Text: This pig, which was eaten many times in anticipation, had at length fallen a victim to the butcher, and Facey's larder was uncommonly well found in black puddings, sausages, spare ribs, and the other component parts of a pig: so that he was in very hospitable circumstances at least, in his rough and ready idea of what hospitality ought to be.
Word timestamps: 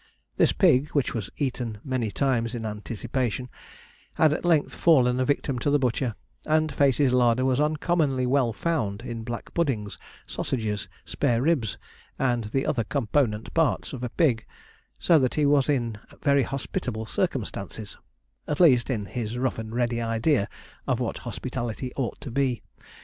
This 0.37 0.51
pig, 0.51 0.87
which 0.93 1.13
was 1.13 1.29
eaten 1.37 1.77
many 1.83 2.09
times 2.09 2.55
in 2.55 2.65
anticipation, 2.65 3.49
had 4.15 4.33
at 4.33 4.43
length 4.43 4.73
fallen 4.73 5.19
a 5.19 5.25
victim 5.25 5.59
to 5.59 5.69
the 5.69 5.77
butcher, 5.77 6.15
and 6.47 6.71
Facey's 6.73 7.11
larder 7.11 7.45
was 7.45 7.59
uncommonly 7.59 8.25
well 8.25 8.51
found 8.51 9.03
in 9.03 9.23
black 9.23 9.53
puddings, 9.53 9.99
sausages, 10.25 10.87
spare 11.05 11.43
ribs, 11.43 11.77
and 12.17 12.45
the 12.45 12.65
other 12.65 12.83
component 12.83 13.53
parts 13.53 13.93
of 13.93 14.01
a 14.01 14.09
pig: 14.09 14.43
so 14.97 15.19
that 15.19 15.35
he 15.35 15.45
was 15.45 15.69
in 15.69 15.99
very 16.23 16.41
hospitable 16.41 17.05
circumstances 17.05 17.95
at 18.47 18.59
least, 18.59 18.89
in 18.89 19.05
his 19.05 19.37
rough 19.37 19.59
and 19.59 19.75
ready 19.75 20.01
idea 20.01 20.49
of 20.87 20.99
what 20.99 21.19
hospitality 21.29 21.93
ought 21.95 22.19
to 22.21 22.31
be. 22.31 22.63